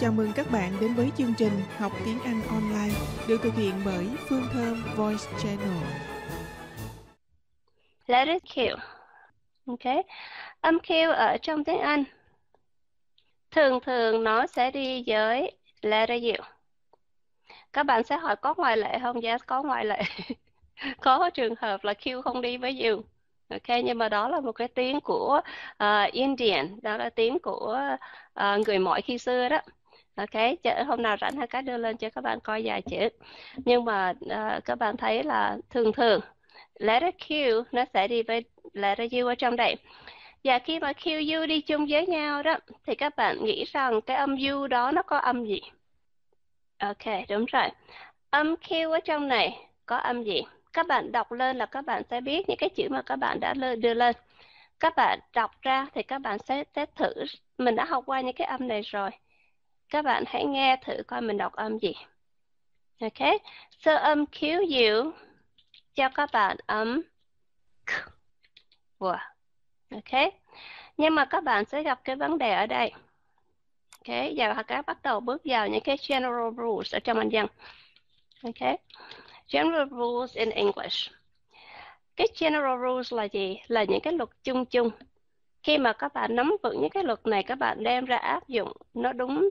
[0.00, 2.94] Chào mừng các bạn đến với chương trình Học tiếng Anh online
[3.28, 5.84] được thực hiện bởi Phương Thơm Voice Channel.
[8.06, 8.76] Letter Q.
[9.66, 10.04] Ok.
[10.60, 12.04] Âm Q ở trong tiếng Anh
[13.50, 15.52] thường thường nó sẽ đi với
[15.82, 16.44] letter U.
[17.72, 19.20] Các bạn sẽ hỏi có ngoại lệ không?
[19.20, 20.02] Yes, có ngoại lệ.
[21.00, 23.02] có trường hợp là Q không đi với U.
[23.50, 25.40] Ok, nhưng mà đó là một cái tiếng của
[25.84, 27.78] uh, Indian, đó là tiếng của
[28.40, 29.58] uh, người mọi khi xưa đó.
[30.14, 33.08] Ok, chứ hôm nào rảnh hai cái đưa lên cho các bạn coi vài chữ.
[33.56, 36.20] Nhưng mà uh, các bạn thấy là thường thường
[36.78, 39.76] letter Q nó sẽ đi với letter U ở trong đây.
[40.44, 42.56] Và khi mà Q U đi chung với nhau đó
[42.86, 45.60] thì các bạn nghĩ rằng cái âm U đó nó có âm gì?
[46.78, 47.68] Ok, đúng rồi.
[48.30, 50.42] Âm Q ở trong này có âm gì?
[50.72, 53.40] Các bạn đọc lên là các bạn sẽ biết những cái chữ mà các bạn
[53.40, 54.16] đã đưa lên.
[54.80, 57.12] Các bạn đọc ra thì các bạn sẽ, sẽ thử.
[57.58, 59.10] Mình đã học qua những cái âm này rồi.
[59.92, 61.94] Các bạn hãy nghe thử coi mình đọc âm gì.
[63.00, 63.40] Ok,
[63.78, 65.12] so âm khiếu diệu
[65.94, 67.02] cho các bạn âm
[67.86, 67.90] K.
[68.98, 69.18] Wow.
[69.90, 70.32] Ok,
[70.96, 72.92] nhưng mà các bạn sẽ gặp cái vấn đề ở đây.
[73.98, 77.46] Ok, giờ các bắt đầu bước vào những cái general rules ở trong Anh dân.
[78.42, 78.78] Ok,
[79.48, 81.10] general rules in English.
[82.16, 83.60] Cái general rules là gì?
[83.66, 84.90] Là những cái luật chung chung.
[85.62, 88.48] Khi mà các bạn nắm vững những cái luật này, các bạn đem ra áp
[88.48, 89.50] dụng nó đúng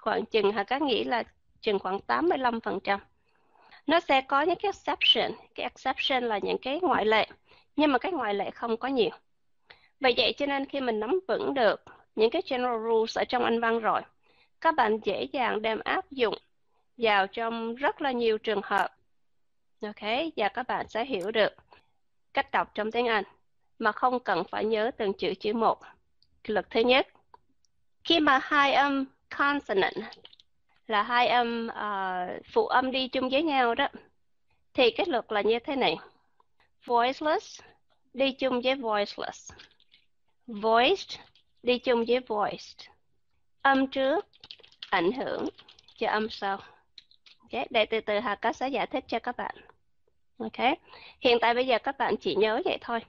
[0.00, 1.22] khoảng chừng hay các nghĩ là
[1.60, 2.98] chừng khoảng 85%.
[3.86, 7.28] Nó sẽ có những cái exception, cái exception là những cái ngoại lệ,
[7.76, 9.10] nhưng mà cái ngoại lệ không có nhiều.
[10.00, 11.84] Vậy vậy cho nên khi mình nắm vững được
[12.14, 14.00] những cái general rules ở trong Anh văn rồi,
[14.60, 16.34] các bạn dễ dàng đem áp dụng
[16.96, 18.96] vào trong rất là nhiều trường hợp.
[19.82, 20.02] Ok,
[20.36, 21.52] và các bạn sẽ hiểu được
[22.34, 23.24] cách đọc trong tiếng Anh
[23.78, 25.78] mà không cần phải nhớ từng chữ chữ một.
[26.44, 27.08] Luật thứ nhất,
[28.04, 29.04] khi mà hai âm
[29.38, 29.94] consonant
[30.86, 33.88] là hai âm uh, phụ âm đi chung với nhau đó.
[34.74, 35.96] Thì kết luật là như thế này.
[36.84, 37.60] Voiceless
[38.14, 39.52] đi chung với voiceless.
[40.46, 41.20] Voiced
[41.62, 42.88] đi chung với voiced.
[43.62, 44.26] Âm trước
[44.90, 45.48] ảnh hưởng
[45.98, 46.58] cho âm sau.
[47.40, 47.66] Okay.
[47.70, 49.54] để từ từ Hà có sẽ giải thích cho các bạn.
[50.38, 50.78] Ok
[51.20, 53.00] hiện tại bây giờ các bạn chỉ nhớ vậy thôi.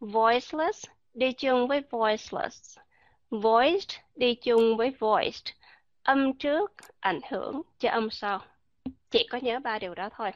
[0.00, 2.78] Voiceless đi chung với voiceless
[3.30, 5.54] voiced, đi chung với voiced.
[6.02, 8.40] Âm trước, ảnh hưởng cho âm sau.
[9.10, 10.32] Chỉ có nhớ ba điều đó thôi.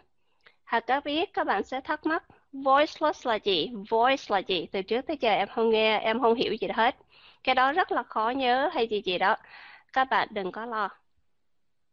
[0.64, 3.72] Hà có biết các bạn sẽ thắc mắc, voiceless là gì?
[3.90, 4.66] Voice là gì?
[4.72, 6.96] Từ trước tới giờ em không nghe, em không hiểu gì hết.
[7.42, 9.36] Cái đó rất là khó nhớ hay gì gì đó.
[9.92, 10.88] Các bạn đừng có lo.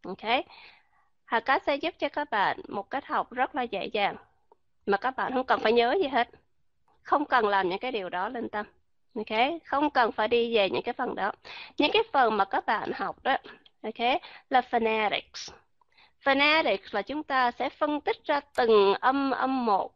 [0.04, 0.46] Ok.
[1.26, 4.16] Hà Cát sẽ giúp cho các bạn một cách học rất là dễ dàng,
[4.86, 6.30] mà các bạn không cần phải nhớ gì hết.
[7.02, 8.66] Không cần làm những cái điều đó lên tâm
[9.18, 11.32] ok, không cần phải đi về những cái phần đó.
[11.78, 13.38] Những cái phần mà các bạn học đó,
[13.84, 15.52] ok, là phonetics.
[16.22, 19.94] Phonetics là chúng ta sẽ phân tích ra từng âm âm một.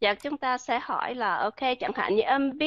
[0.00, 2.62] Và chúng ta sẽ hỏi là, ok, chẳng hạn như âm B,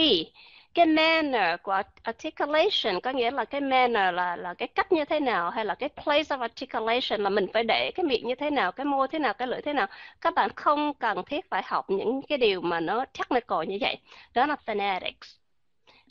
[0.74, 5.20] cái manner của articulation, có nghĩa là cái manner là là cái cách như thế
[5.20, 8.50] nào, hay là cái place of articulation, là mình phải để cái miệng như thế
[8.50, 9.88] nào, cái môi thế nào, cái lưỡi thế nào.
[10.22, 13.98] Các bạn không cần thiết phải học những cái điều mà nó technical như vậy.
[14.34, 15.41] Đó là phonetics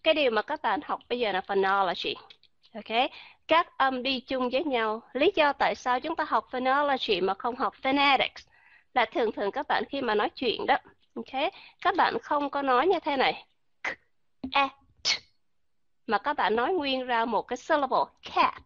[0.02, 2.14] cái điều mà các bạn học bây giờ là phonology
[2.74, 3.10] ok?
[3.48, 5.02] Các âm đi chung với nhau.
[5.12, 8.46] Lý do tại sao chúng ta học phonology mà không học phonetics?
[8.94, 10.76] Là thường thường các bạn khi mà nói chuyện đó.
[11.14, 11.52] Ok?
[11.80, 13.46] Các bạn không có nói như thế này.
[13.82, 13.88] K,
[14.52, 14.68] e,
[15.02, 15.08] t,
[16.06, 18.62] mà các bạn nói nguyên ra một cái syllable cat.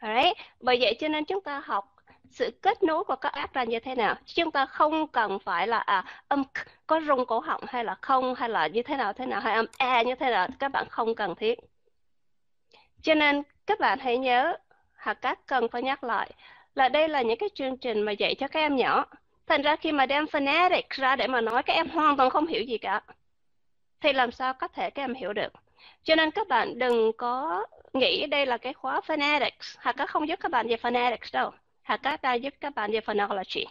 [0.00, 0.36] Alright?
[0.60, 1.96] bởi vậy cho nên chúng ta học
[2.30, 4.14] sự kết nối của các ác ra như thế nào?
[4.26, 7.94] Chúng ta không cần phải là à, âm k, có rung cổ họng hay là
[8.00, 10.68] không, hay là như thế nào thế nào, hay âm e như thế nào, các
[10.68, 11.58] bạn không cần thiết.
[13.02, 14.56] Cho nên, các bạn hãy nhớ
[14.96, 16.30] hoặc các cần phải nhắc lại
[16.74, 19.06] là đây là những cái chương trình mà dạy cho các em nhỏ.
[19.46, 22.46] Thành ra khi mà đem phonetics ra để mà nói, các em hoàn toàn không
[22.46, 23.00] hiểu gì cả.
[24.00, 25.52] Thì làm sao có thể các em hiểu được?
[26.02, 29.76] Cho nên các bạn đừng có nghĩ đây là cái khóa phonetics.
[29.78, 31.50] Hoặc các không giúp các bạn về phonetics đâu.
[31.84, 33.66] Hoặc các ta giúp các bạn về phonology.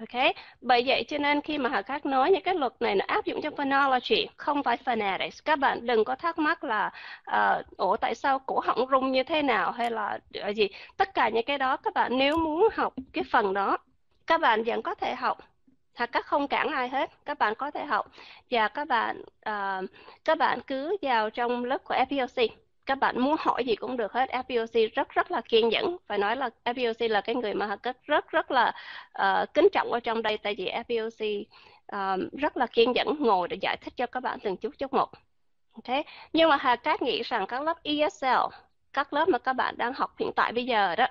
[0.00, 3.04] Ok, bởi vậy cho nên khi mà Hà Các nói những cái luật này nó
[3.08, 5.44] áp dụng cho phonology, không phải phonetics.
[5.44, 6.90] Các bạn đừng có thắc mắc là
[7.30, 10.68] uh, ủa tại sao cổ họng rung như thế nào hay là ờ, gì.
[10.96, 13.78] Tất cả những cái đó các bạn nếu muốn học cái phần đó,
[14.26, 15.38] các bạn vẫn có thể học.
[15.94, 18.06] Hà Các không cản ai hết, các bạn có thể học
[18.50, 19.90] và các bạn uh,
[20.24, 22.48] các bạn cứ vào trong lớp của FPLC
[22.86, 24.30] các bạn muốn hỏi gì cũng được hết.
[24.30, 25.96] FBOC rất rất là kiên nhẫn.
[26.06, 28.72] Phải nói là FBOC là cái người mà Hà rất rất là
[29.22, 30.38] uh, kính trọng ở trong đây.
[30.38, 31.46] Tại vì FBOC uh,
[31.86, 34.92] ờ, rất là kiên nhẫn ngồi để giải thích cho các bạn từng chút chút
[34.92, 35.10] một.
[35.74, 36.04] Okay.
[36.32, 38.26] nhưng mà Hà Cát nghĩ rằng các lớp ESL
[38.92, 41.06] các lớp mà các bạn đang học hiện tại bây giờ đó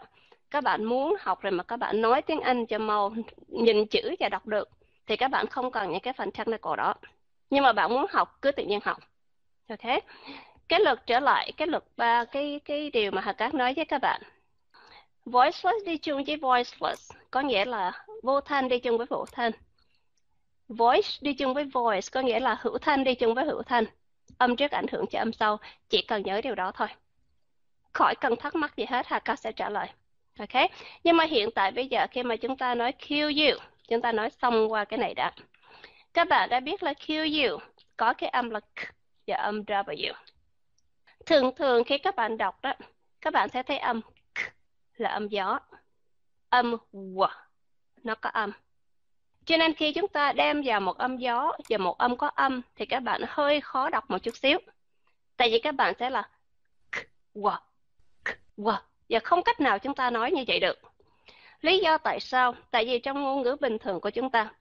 [0.51, 3.13] các bạn muốn học rồi mà các bạn nói tiếng Anh cho mau
[3.47, 4.69] nhìn chữ và đọc được
[5.07, 6.93] thì các bạn không cần những cái phần technical đó.
[7.49, 8.97] Nhưng mà bạn muốn học cứ tự nhiên học.
[9.69, 10.03] Ok?
[10.67, 13.85] Cái luật trở lại, cái luật ba, cái cái điều mà Hà Cát nói với
[13.85, 14.21] các bạn.
[15.25, 19.51] Voiceless đi chung với voiceless, có nghĩa là vô thanh đi chung với vô thanh.
[20.67, 23.85] Voice đi chung với voice, có nghĩa là hữu thanh đi chung với hữu thanh.
[24.37, 25.57] Âm trước ảnh hưởng cho âm sau,
[25.89, 26.87] chỉ cần nhớ điều đó thôi.
[27.93, 29.87] Khỏi cần thắc mắc gì hết, Hà Cát sẽ trả lời.
[30.39, 30.71] Ok?
[31.03, 34.11] Nhưng mà hiện tại bây giờ khi mà chúng ta nói kill you, chúng ta
[34.11, 35.31] nói xong qua cái này đã.
[36.13, 37.59] Các bạn đã biết là kill you
[37.97, 38.79] có cái âm là k
[39.27, 40.13] và âm w
[41.25, 42.73] thường thường khi các bạn đọc đó,
[43.21, 44.39] các bạn sẽ thấy âm k
[44.95, 45.59] là âm gió.
[46.49, 47.27] Âm w,
[48.03, 48.51] nó có âm.
[49.45, 52.61] Cho nên khi chúng ta đem vào một âm gió và một âm có âm,
[52.75, 54.59] thì các bạn hơi khó đọc một chút xíu.
[55.37, 56.29] Tại vì các bạn sẽ là
[56.91, 56.95] k
[57.35, 57.57] w
[58.25, 58.77] k w,
[59.09, 60.79] và không cách nào chúng ta nói như vậy được.
[61.61, 62.55] Lý do tại sao?
[62.71, 64.51] Tại vì trong ngôn ngữ bình thường của chúng ta,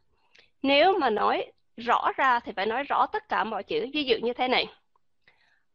[0.63, 4.17] nếu mà nói rõ ra thì phải nói rõ tất cả mọi chữ, ví dụ
[4.17, 4.67] như thế này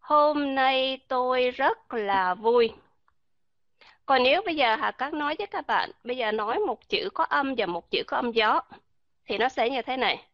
[0.06, 2.74] hôm nay tôi rất là vui.
[4.06, 7.10] Còn nếu bây giờ Hà Cát nói với các bạn, bây giờ nói một chữ
[7.14, 8.62] có âm và một chữ có âm gió,
[9.26, 10.28] thì nó sẽ như thế này.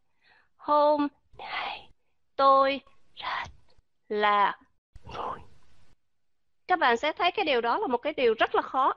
[0.57, 1.07] Hôm
[1.37, 1.89] nay
[2.35, 2.81] tôi
[3.15, 3.49] rất
[4.09, 4.59] là
[5.03, 5.39] vui.
[6.67, 8.93] Các bạn sẽ thấy cái điều đó là một cái điều rất là khó.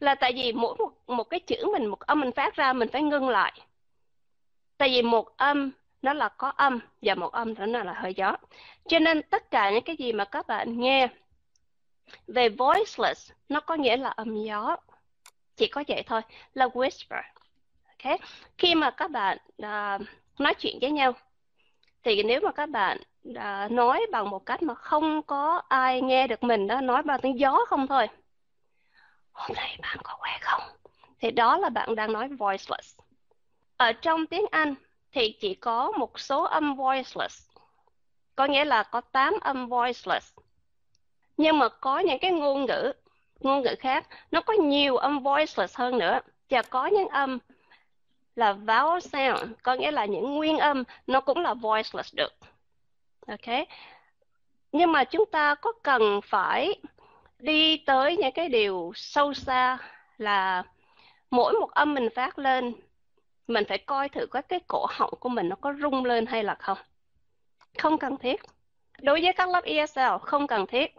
[0.00, 2.88] Là tại vì mỗi một một cái chữ mình, một âm mình phát ra, mình
[2.92, 3.60] phải ngưng lại.
[4.78, 5.70] Tại vì một âm
[6.02, 8.36] nó là có âm và một âm đó là hơi gió.
[8.88, 11.08] Cho nên tất cả những cái gì mà các bạn nghe
[12.26, 14.76] về voiceless nó có nghĩa là âm gió.
[15.56, 16.20] Chỉ có vậy thôi
[16.54, 17.22] là whisper.
[17.88, 18.20] Ok?
[18.58, 20.08] Khi mà các bạn uh,
[20.38, 21.12] nói chuyện với nhau
[22.02, 22.98] thì nếu mà các bạn
[23.28, 27.20] uh, nói bằng một cách mà không có ai nghe được mình đó nói bằng
[27.20, 28.08] tiếng gió không thôi
[29.38, 30.62] hôm nay bạn có khỏe không?
[31.20, 32.98] Thì đó là bạn đang nói voiceless.
[33.76, 34.74] Ở trong tiếng Anh
[35.12, 37.48] thì chỉ có một số âm voiceless.
[38.36, 40.34] Có nghĩa là có 8 âm voiceless.
[41.36, 42.92] Nhưng mà có những cái ngôn ngữ
[43.40, 46.20] ngôn ngữ khác, nó có nhiều âm voiceless hơn nữa.
[46.50, 47.38] Và có những âm
[48.36, 52.32] là vowel sound, có nghĩa là những nguyên âm, nó cũng là voiceless được.
[53.26, 53.68] Ok?
[54.72, 56.80] Nhưng mà chúng ta có cần phải
[57.38, 59.78] đi tới những cái điều sâu xa
[60.18, 60.62] là
[61.30, 62.74] mỗi một âm mình phát lên
[63.48, 66.44] mình phải coi thử có cái cổ họng của mình nó có rung lên hay
[66.44, 66.78] là không.
[67.78, 68.40] Không cần thiết.
[69.02, 70.94] Đối với các lớp ESL không cần thiết.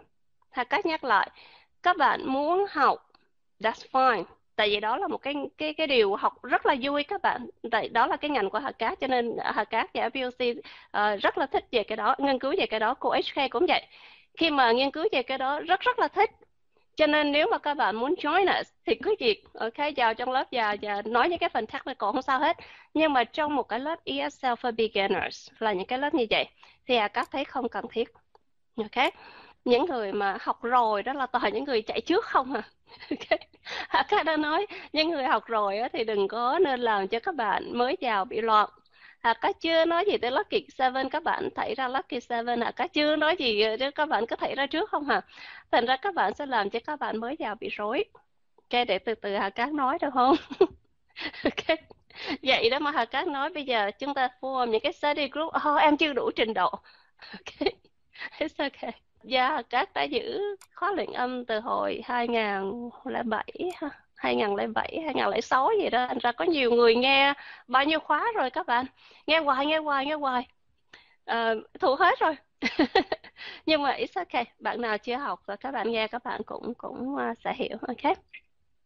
[0.51, 1.29] Thà cách nhắc lại
[1.83, 3.11] các bạn muốn học
[3.59, 4.23] that's fine.
[4.55, 7.49] Tại vì đó là một cái cái cái điều học rất là vui các bạn.
[7.71, 10.63] Tại đó là cái ngành của Hà Cát cho nên Hà Cát và FPLC uh,
[10.91, 12.93] ờ, rất là thích về cái đó nghiên cứu về cái đó.
[12.93, 13.85] Cô HK cũng vậy.
[14.37, 16.31] Khi mà nghiên cứu về cái đó rất rất là thích
[16.99, 20.13] cho nên nếu mà các bạn muốn join us thì cứ việc ờ, ok vào
[20.13, 22.57] trong lớp và và nói những cái phần technical không sao hết.
[22.93, 26.45] Nhưng mà trong một cái lớp ESL for beginners là những cái lớp như vậy,
[26.87, 28.09] thì à các thấy không cần thiết.
[28.77, 29.13] Ok?
[29.65, 32.61] Những người mà học rồi đó là toàn những người chạy trước không à.
[33.09, 33.39] Okay.
[33.87, 37.35] À, các đã nói, những người học rồi thì đừng có nên làm cho các
[37.35, 38.69] bạn mới vào bị loạn
[39.21, 41.09] à, các chưa nói gì tới Lucky Seven?
[41.09, 42.71] Các bạn thấy ra Lucky Seven à?
[42.75, 45.21] Các chưa nói gì ờ, chứ các bạn có thấy ra trước không hả?
[45.71, 48.05] Thành ra các bạn sẽ làm cho các bạn mới vào bị rối.
[48.55, 50.35] Ok để từ từ Hà Cát nói được không?
[51.43, 51.77] Ok
[52.43, 53.49] vậy đó mà Hà Cát nói.
[53.53, 55.47] Bây giờ chúng ta form những cái study group.
[55.47, 56.69] Oh, em chưa đủ trình độ.
[57.17, 57.59] Ok
[58.39, 58.91] it's okay
[59.23, 60.39] Dạ, các đã giữ
[60.75, 63.89] khóa luyện âm từ hồi 2007 ha.
[64.19, 67.33] 2007, 2006 gì đó, thành ra có nhiều người nghe
[67.67, 68.85] bao nhiêu khóa rồi các bạn.
[69.27, 70.47] Nghe hoài, nghe hoài, nghe hoài.
[71.25, 72.35] Ờ, à, thuộc hết rồi.
[73.65, 76.73] Nhưng mà it's okay, bạn nào chưa học và các bạn nghe các bạn cũng
[76.73, 78.17] cũng ờ, sẽ hiểu, ok?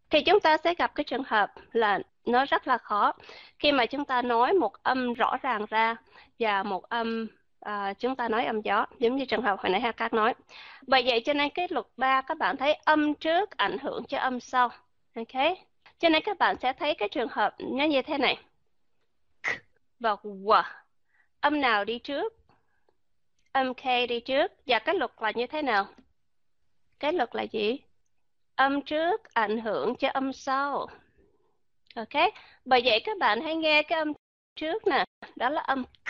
[0.09, 3.13] Thì chúng ta sẽ gặp cái trường hợp là nó rất là khó
[3.59, 5.95] khi mà chúng ta nói một âm rõ ràng ra
[6.39, 7.27] và một âm
[7.59, 10.33] à, chúng ta nói âm gió giống như trường hợp hồi nãy ha các nói
[10.87, 14.17] bởi vậy cho nên cái luật 3 các bạn thấy âm trước ảnh hưởng cho
[14.19, 14.69] âm sau
[15.15, 15.57] ok.
[15.99, 18.37] Cho nên các bạn sẽ thấy cái trường hợp nó như thế này.
[19.43, 19.47] K
[19.99, 20.63] và w.
[21.39, 22.33] Âm nào đi trước?
[23.51, 24.51] Âm k đi trước.
[24.65, 25.87] Và cái luật là như thế nào?
[26.99, 27.79] Cái luật là gì?
[28.55, 30.87] Âm trước ảnh hưởng cho âm sau.
[31.95, 32.33] Ok.
[32.65, 34.13] Bởi vậy các bạn hãy nghe cái âm
[34.55, 35.05] trước nè.
[35.35, 36.09] Đó là âm k.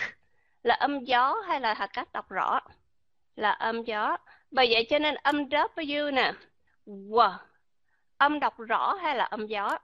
[0.63, 2.59] Là âm gió hay là hạt cách đọc rõ?
[3.35, 4.17] Là âm gió.
[4.51, 6.33] Bởi vậy cho nên âm W nè.
[6.85, 7.37] W
[8.23, 9.77] âm đọc rõ hay là âm gió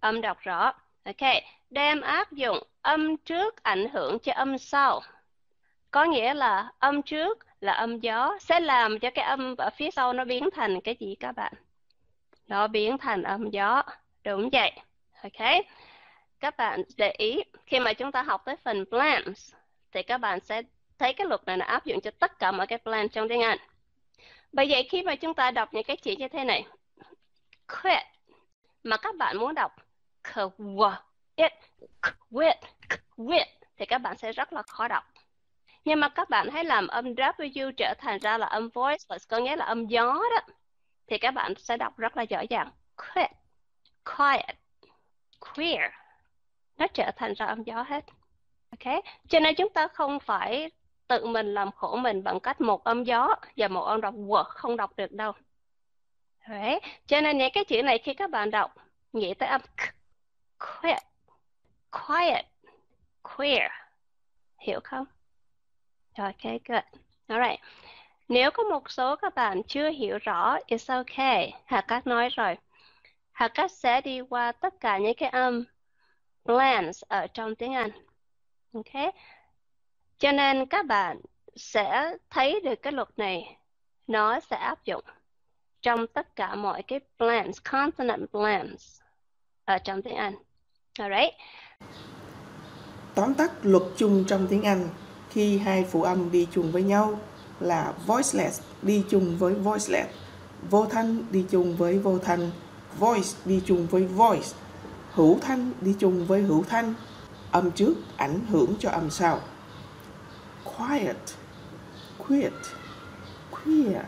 [0.00, 0.72] âm đọc rõ
[1.04, 1.32] ok
[1.70, 5.00] đem áp dụng âm trước ảnh hưởng cho âm sau
[5.90, 9.90] có nghĩa là âm trước là âm gió sẽ làm cho cái âm ở phía
[9.90, 11.52] sau nó biến thành cái gì các bạn?
[12.46, 13.82] Nó biến thành âm gió.
[14.24, 14.72] Đúng vậy.
[15.22, 15.64] Ok.
[16.40, 19.54] Các bạn để ý khi mà chúng ta học tới phần plans
[19.92, 20.62] thì các bạn sẽ
[20.98, 23.42] thấy cái luật này là áp dụng cho tất cả mọi cái plan trong tiếng
[23.42, 23.58] Anh.
[24.52, 26.64] Bởi vậy khi mà chúng ta đọc những cái chữ như thế này,
[27.66, 28.02] quit
[28.82, 29.72] mà các bạn muốn đọc
[31.36, 31.52] quit,
[32.30, 32.56] quit,
[33.16, 35.04] quit thì các bạn sẽ rất là khó đọc.
[35.84, 39.38] Nhưng mà các bạn hãy làm âm W trở thành ra là âm voiceless, có
[39.38, 40.54] nghĩa là âm gió đó.
[41.06, 42.70] Thì các bạn sẽ đọc rất là dễ dàng.
[42.96, 43.30] Quit,
[44.04, 44.56] quiet,
[45.40, 45.92] queer.
[46.76, 48.04] Nó trở thành ra âm gió hết.
[48.70, 48.94] Ok,
[49.28, 50.70] cho nên chúng ta không phải
[51.08, 54.46] tự mình làm khổ mình bằng cách một âm gió và một âm đọc quật
[54.46, 55.32] không đọc được đâu.
[56.48, 56.80] Đấy.
[57.06, 58.74] Cho nên những cái chữ này khi các bạn đọc
[59.12, 59.80] nghĩ tới âm k,
[60.58, 61.02] quiet,
[61.90, 62.46] quiet,
[63.22, 63.70] queer.
[64.58, 65.04] Hiểu không?
[66.16, 66.82] Rồi, good.
[67.26, 67.60] Alright.
[68.28, 71.52] Nếu có một số các bạn chưa hiểu rõ, it's okay.
[71.64, 72.56] Hà Cát nói rồi.
[73.32, 75.64] Hà Cát sẽ đi qua tất cả những cái âm
[76.44, 77.90] blends ở trong tiếng Anh.
[78.74, 79.14] Ok.
[80.18, 81.20] Cho nên các bạn
[81.56, 83.56] sẽ thấy được cái luật này
[84.06, 85.04] nó sẽ áp dụng
[85.82, 89.00] trong tất cả mọi cái blends, consonant blends
[89.64, 90.34] ở trong tiếng Anh.
[90.98, 91.34] Alright.
[93.14, 94.88] Tóm tắt luật chung trong tiếng Anh
[95.30, 97.20] khi hai phụ âm đi chung với nhau
[97.60, 100.14] là voiceless đi chung với voiceless,
[100.70, 102.50] vô thanh đi chung với vô thanh,
[102.98, 104.48] voice đi chung với voice,
[105.12, 106.94] hữu thanh đi chung với hữu thanh,
[107.50, 109.40] âm trước ảnh hưởng cho âm sau.
[110.64, 111.16] Quiet,
[112.18, 112.52] quiet
[113.50, 114.04] queer.